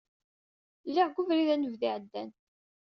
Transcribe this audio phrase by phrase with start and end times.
[0.87, 2.29] Lliɣ deg ubrid anebdu iɛeddan.